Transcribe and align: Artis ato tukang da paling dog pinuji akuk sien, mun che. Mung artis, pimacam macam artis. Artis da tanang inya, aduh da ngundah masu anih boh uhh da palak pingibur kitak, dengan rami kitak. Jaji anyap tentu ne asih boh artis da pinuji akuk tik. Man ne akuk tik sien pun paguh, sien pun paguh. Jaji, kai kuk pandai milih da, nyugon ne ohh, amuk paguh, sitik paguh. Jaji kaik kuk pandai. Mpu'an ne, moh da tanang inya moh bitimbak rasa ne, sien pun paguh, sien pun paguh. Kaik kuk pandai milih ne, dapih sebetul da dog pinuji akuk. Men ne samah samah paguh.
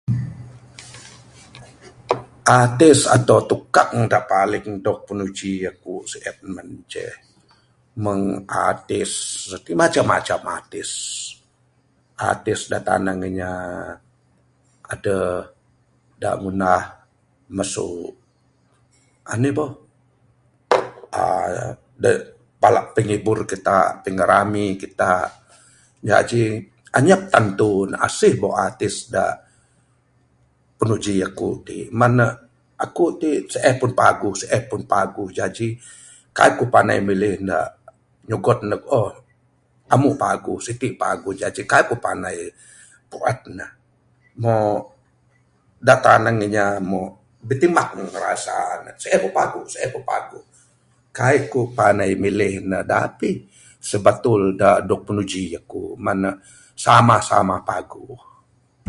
Artis 2.59 2.99
ato 3.15 3.35
tukang 3.51 3.95
da 4.11 4.19
paling 4.31 4.67
dog 4.85 4.99
pinuji 5.07 5.53
akuk 5.71 6.03
sien, 6.11 6.35
mun 6.55 6.69
che. 6.91 7.05
Mung 8.03 8.23
artis, 8.69 9.11
pimacam 9.65 10.05
macam 10.13 10.39
artis. 10.57 10.89
Artis 12.29 12.59
da 12.71 12.79
tanang 12.87 13.21
inya, 13.29 13.51
aduh 14.93 15.39
da 16.21 16.29
ngundah 16.41 16.81
masu 17.57 17.89
anih 19.31 19.51
boh 19.57 19.69
uhh 21.21 21.69
da 22.03 22.09
palak 22.61 22.85
pingibur 22.95 23.39
kitak, 23.49 23.87
dengan 24.03 24.27
rami 24.31 24.65
kitak. 24.81 25.25
Jaji 26.07 26.41
anyap 26.97 27.21
tentu 27.33 27.73
ne 27.91 27.97
asih 28.07 28.33
boh 28.41 28.53
artis 28.67 28.95
da 29.13 29.23
pinuji 30.79 31.15
akuk 31.27 31.55
tik. 31.67 31.85
Man 31.99 32.13
ne 32.19 32.27
akuk 32.83 33.11
tik 33.21 33.41
sien 33.53 33.75
pun 33.81 33.91
paguh, 33.99 34.33
sien 34.41 34.61
pun 34.69 34.81
paguh. 34.91 35.29
Jaji, 35.37 35.67
kai 36.37 36.51
kuk 36.57 36.69
pandai 36.73 36.99
milih 37.07 37.35
da, 37.49 37.59
nyugon 38.27 38.59
ne 38.71 38.75
ohh, 38.97 39.11
amuk 39.93 40.15
paguh, 40.23 40.57
sitik 40.65 40.93
paguh. 41.01 41.33
Jaji 41.41 41.61
kaik 41.71 41.85
kuk 41.93 42.01
pandai. 42.05 42.37
Mpu'an 43.11 43.37
ne, 43.59 43.67
moh 44.41 44.69
da 45.85 45.93
tanang 46.03 46.39
inya 46.45 46.65
moh 46.89 47.07
bitimbak 47.47 47.89
rasa 48.25 48.57
ne, 48.89 48.91
sien 49.01 49.17
pun 49.21 49.29
paguh, 49.37 49.65
sien 49.73 49.89
pun 49.93 50.01
paguh. 50.11 50.41
Kaik 51.19 51.41
kuk 51.53 51.69
pandai 51.79 52.11
milih 52.23 52.55
ne, 52.71 52.79
dapih 52.91 53.35
sebetul 53.89 54.41
da 54.59 54.69
dog 54.87 55.01
pinuji 55.07 55.43
akuk. 55.61 55.93
Men 56.03 56.19
ne 56.25 56.31
samah 56.81 57.21
samah 57.29 57.61
paguh. 57.67 58.17